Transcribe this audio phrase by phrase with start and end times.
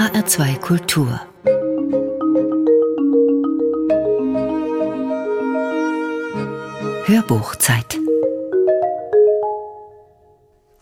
[0.00, 1.20] HR2 Kultur
[7.04, 8.00] Hörbuchzeit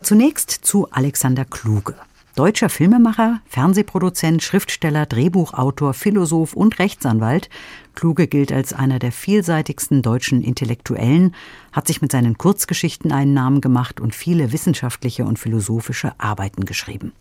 [0.00, 1.96] Zunächst zu Alexander Kluge.
[2.36, 7.50] Deutscher Filmemacher, Fernsehproduzent, Schriftsteller, Drehbuchautor, Philosoph und Rechtsanwalt.
[7.96, 11.34] Kluge gilt als einer der vielseitigsten deutschen Intellektuellen,
[11.72, 17.12] hat sich mit seinen Kurzgeschichten einen Namen gemacht und viele wissenschaftliche und philosophische Arbeiten geschrieben.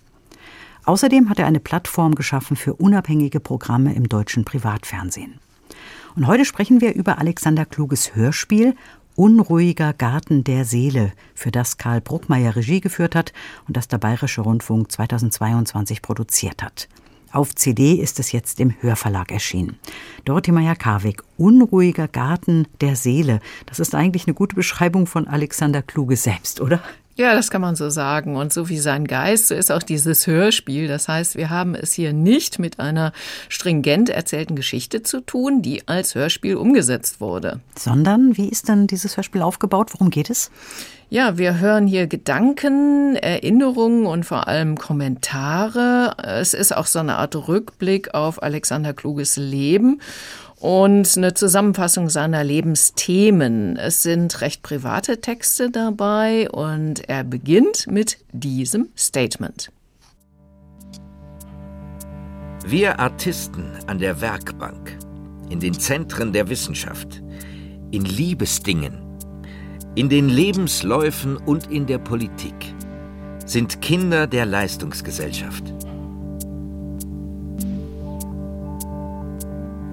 [0.90, 5.36] Außerdem hat er eine Plattform geschaffen für unabhängige Programme im deutschen Privatfernsehen.
[6.16, 8.74] Und heute sprechen wir über Alexander Kluges Hörspiel
[9.16, 13.34] Unruhiger Garten der Seele, für das Karl Bruckmeier Regie geführt hat
[13.68, 16.90] und das der Bayerische Rundfunk 2022 produziert hat.
[17.32, 19.78] Auf CD ist es jetzt im Hörverlag erschienen.
[20.26, 23.42] Dorothee Meyer-Karwig, Unruhiger Garten der Seele.
[23.68, 26.82] Das ist eigentlich eine gute Beschreibung von Alexander Kluge selbst, oder?
[27.20, 28.38] Ja, das kann man so sagen.
[28.38, 30.88] Und so wie sein Geist, so ist auch dieses Hörspiel.
[30.88, 33.12] Das heißt, wir haben es hier nicht mit einer
[33.50, 37.60] stringent erzählten Geschichte zu tun, die als Hörspiel umgesetzt wurde.
[37.78, 39.90] Sondern, wie ist dann dieses Hörspiel aufgebaut?
[39.92, 40.50] Worum geht es?
[41.10, 46.16] Ja, wir hören hier Gedanken, Erinnerungen und vor allem Kommentare.
[46.24, 50.00] Es ist auch so eine Art Rückblick auf Alexander Kluges Leben
[50.60, 53.78] und eine Zusammenfassung seiner Lebensthemen.
[53.78, 59.72] Es sind recht private Texte dabei und er beginnt mit diesem Statement.
[62.66, 64.98] Wir Artisten an der Werkbank,
[65.50, 67.24] in den Zentren der Wissenschaft,
[67.92, 69.00] in Liebesdingen,
[69.96, 72.76] in den Lebensläufen und in der Politik
[73.46, 75.74] sind Kinder der Leistungsgesellschaft.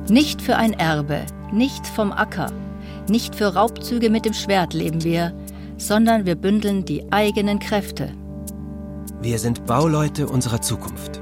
[0.09, 2.53] Nicht für ein Erbe, nicht vom Acker,
[3.09, 5.35] nicht für Raubzüge mit dem Schwert leben wir,
[5.79, 8.13] sondern wir bündeln die eigenen Kräfte.
[9.21, 11.21] Wir sind Bauleute unserer Zukunft.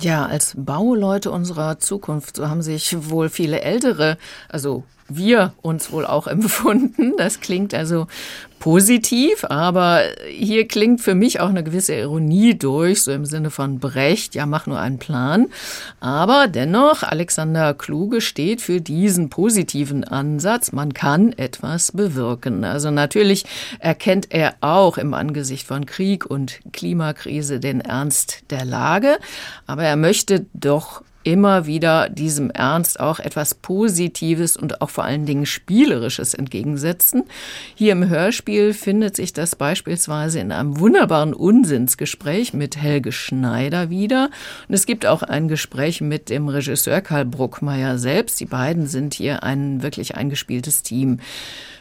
[0.00, 4.16] Ja, als Bauleute unserer Zukunft, so haben sich wohl viele Ältere,
[4.48, 7.14] also wir uns wohl auch empfunden.
[7.18, 8.06] Das klingt also
[8.64, 13.78] positiv, aber hier klingt für mich auch eine gewisse Ironie durch, so im Sinne von
[13.78, 15.48] Brecht, ja, mach nur einen Plan.
[16.00, 22.64] Aber dennoch, Alexander Kluge steht für diesen positiven Ansatz, man kann etwas bewirken.
[22.64, 23.44] Also natürlich
[23.80, 29.18] erkennt er auch im Angesicht von Krieg und Klimakrise den Ernst der Lage,
[29.66, 35.26] aber er möchte doch immer wieder diesem Ernst auch etwas Positives und auch vor allen
[35.26, 37.24] Dingen Spielerisches entgegensetzen.
[37.74, 44.30] Hier im Hörspiel findet sich das beispielsweise in einem wunderbaren Unsinnsgespräch mit Helge Schneider wieder.
[44.68, 48.38] Und es gibt auch ein Gespräch mit dem Regisseur Karl Bruckmeier selbst.
[48.38, 51.18] Die beiden sind hier ein wirklich eingespieltes Team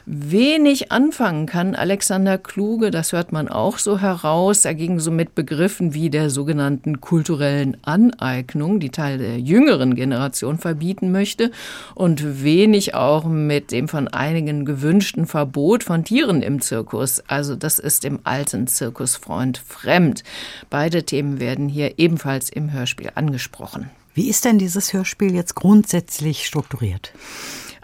[0.05, 1.75] wenig anfangen kann.
[1.75, 7.01] Alexander Kluge, das hört man auch so heraus, dagegen so mit Begriffen wie der sogenannten
[7.01, 11.51] kulturellen Aneignung, die Teil der jüngeren Generation verbieten möchte,
[11.95, 17.23] und wenig auch mit dem von einigen gewünschten Verbot von Tieren im Zirkus.
[17.27, 20.23] Also das ist dem alten Zirkusfreund fremd.
[20.69, 23.89] Beide Themen werden hier ebenfalls im Hörspiel angesprochen.
[24.13, 27.13] Wie ist denn dieses Hörspiel jetzt grundsätzlich strukturiert?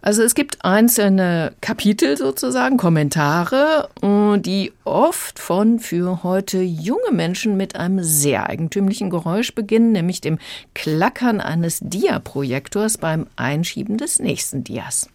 [0.02, 7.58] Also es gibt einzelne Kapitel sozusagen, Kommentare, äh, die oft von für heute junge Menschen
[7.58, 10.40] mit einem sehr eigentümlichen Geräusch beginnen, nämlich dem
[10.74, 15.10] Klackern eines Diaprojektors beim Einschieben des nächsten Dias.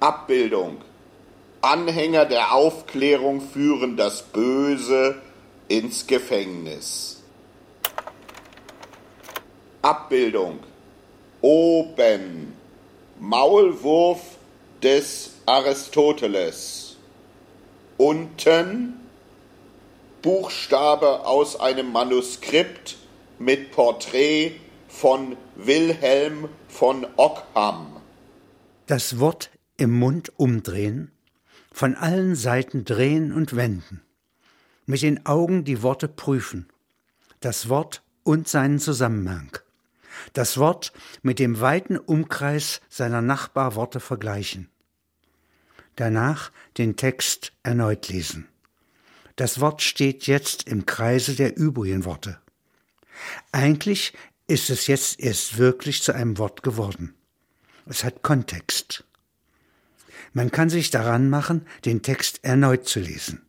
[0.00, 0.76] Abbildung.
[1.62, 5.16] Anhänger der Aufklärung führen das Böse
[5.68, 7.22] ins Gefängnis.
[9.82, 10.60] Abbildung
[11.46, 12.54] oben.
[13.20, 14.20] Maulwurf
[14.82, 16.96] des Aristoteles,
[17.96, 18.94] unten.
[20.22, 22.96] Buchstabe aus einem Manuskript
[23.38, 24.56] mit Porträt
[24.88, 27.98] von Wilhelm von Ockham.
[28.86, 31.12] Das Wort im Mund umdrehen,
[31.70, 34.02] von allen Seiten drehen und wenden,
[34.84, 36.66] mit den Augen die Worte prüfen,
[37.38, 39.56] das Wort und seinen Zusammenhang
[40.32, 40.92] das Wort
[41.22, 44.68] mit dem weiten Umkreis seiner Nachbarworte vergleichen.
[45.96, 48.48] Danach den Text erneut lesen.
[49.36, 52.38] Das Wort steht jetzt im Kreise der übrigen Worte.
[53.52, 54.12] Eigentlich
[54.46, 57.14] ist es jetzt erst wirklich zu einem Wort geworden.
[57.86, 59.04] Es hat Kontext.
[60.32, 63.46] Man kann sich daran machen, den Text erneut zu lesen.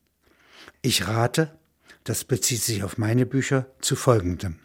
[0.81, 1.57] Ich rate,
[2.03, 4.59] das bezieht sich auf meine Bücher, zu folgendem.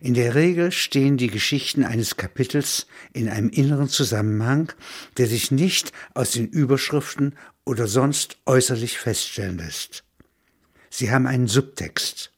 [0.00, 4.72] In der Regel stehen die Geschichten eines Kapitels in einem inneren Zusammenhang,
[5.16, 7.34] der sich nicht aus den Überschriften
[7.64, 10.04] oder sonst äußerlich feststellen lässt.
[10.90, 12.32] Sie haben einen Subtext.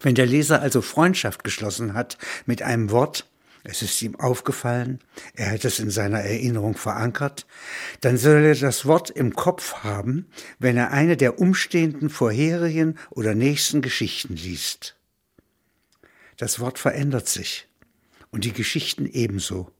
[0.00, 3.26] Wenn der Leser also Freundschaft geschlossen hat mit einem Wort,
[3.64, 5.00] es ist ihm aufgefallen,
[5.34, 7.46] er hat es in seiner Erinnerung verankert,
[8.02, 10.26] dann soll er das Wort im Kopf haben,
[10.58, 14.96] wenn er eine der umstehenden vorherigen oder nächsten Geschichten liest.
[16.36, 17.68] Das Wort verändert sich
[18.30, 19.70] und die Geschichten ebenso,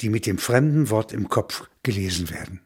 [0.00, 2.60] die mit dem fremden Wort im Kopf gelesen werden.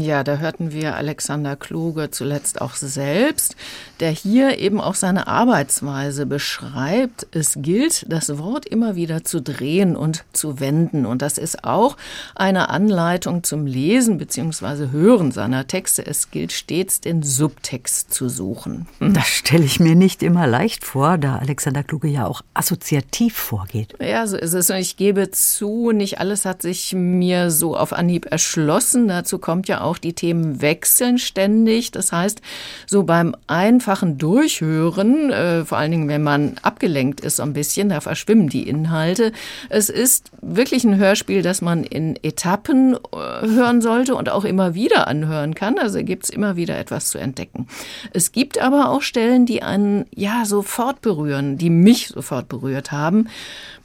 [0.00, 3.56] Ja, da hörten wir Alexander Kluge zuletzt auch selbst,
[4.00, 7.26] der hier eben auch seine Arbeitsweise beschreibt.
[7.32, 11.06] Es gilt, das Wort immer wieder zu drehen und zu wenden.
[11.06, 11.96] Und das ist auch
[12.34, 14.90] eine Anleitung zum Lesen bzw.
[14.90, 16.06] Hören seiner Texte.
[16.06, 18.86] Es gilt stets, den Subtext zu suchen.
[19.00, 23.94] Das stelle ich mir nicht immer leicht vor, da Alexander Kluge ja auch assoziativ vorgeht.
[24.00, 24.70] Ja, so ist es.
[24.70, 29.08] Und ich gebe zu, nicht alles hat sich mir so auf Anhieb erschlossen.
[29.08, 31.90] Dazu kommt ja auch die Themen wechseln ständig.
[31.92, 32.42] Das heißt,
[32.86, 37.88] so beim einfachen Durchhören, äh, vor allen Dingen, wenn man abgelenkt ist so ein bisschen,
[37.88, 39.32] da verschwimmen die Inhalte.
[39.70, 44.74] Es ist wirklich ein Hörspiel, das man in Etappen äh, hören sollte und auch immer
[44.74, 45.78] wieder anhören kann.
[45.78, 47.68] Also gibt es immer wieder etwas zu entdecken.
[48.12, 53.28] Es gibt aber auch Stellen, die einen ja sofort berühren, die mich sofort berührt haben.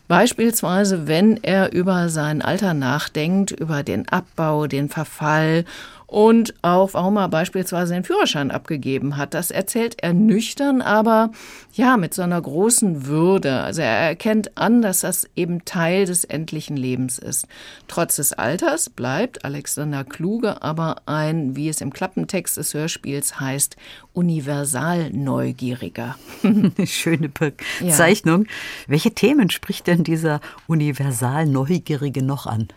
[0.08, 5.66] Beispielsweise, wenn er über sein Alter nachdenkt, über den Abbau, den Verfall
[6.14, 9.34] und auch, warum er beispielsweise den Führerschein abgegeben hat.
[9.34, 11.32] Das erzählt er nüchtern, aber
[11.74, 13.62] ja, mit so einer großen Würde.
[13.62, 17.48] Also er erkennt an, dass das eben Teil des endlichen Lebens ist.
[17.88, 23.76] Trotz des Alters bleibt Alexander Kluge aber ein, wie es im Klappentext des Hörspiels heißt,
[24.14, 26.16] universal Neugieriger.
[26.86, 28.44] Schöne Bezeichnung.
[28.44, 28.52] Ja.
[28.86, 32.68] Welche Themen spricht denn dieser universal Neugierige noch an?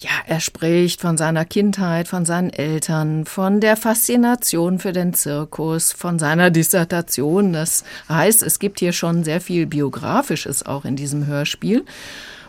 [0.00, 5.92] Ja, er spricht von seiner Kindheit, von seinen Eltern, von der Faszination für den Zirkus,
[5.92, 7.52] von seiner Dissertation.
[7.52, 11.84] Das heißt, es gibt hier schon sehr viel Biografisches auch in diesem Hörspiel,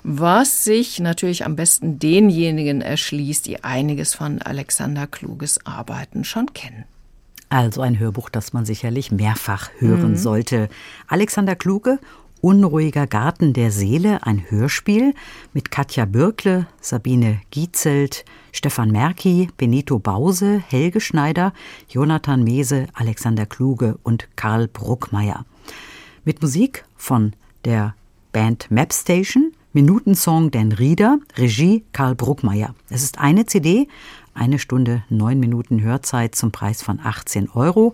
[0.04, 6.86] was sich natürlich am besten denjenigen erschließt, die einiges von Alexander Kluges Arbeiten schon kennen.
[7.50, 10.18] Also ein Hörbuch, das man sicherlich mehrfach hören mhm.
[10.18, 10.70] sollte.
[11.08, 11.98] Alexander Kluge
[12.42, 15.14] Unruhiger Garten der Seele, ein Hörspiel
[15.54, 21.54] mit Katja Bürkle, Sabine Gietzelt, Stefan Merki, Benito Bause, Helge Schneider,
[21.90, 25.46] Jonathan Mese, Alexander Kluge und Karl Bruckmeier.
[26.24, 27.34] Mit Musik von
[27.66, 27.94] der
[28.32, 32.74] Band Mapstation, Minutensong Dan Rieder, Regie Karl Bruckmeier.
[32.90, 33.90] Es ist eine CD,
[34.34, 37.94] eine Stunde neun Minuten Hörzeit zum Preis von 18 Euro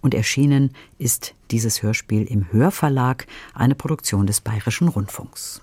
[0.00, 5.62] und erschienen ist dieses Hörspiel im Hörverlag, eine Produktion des Bayerischen Rundfunks.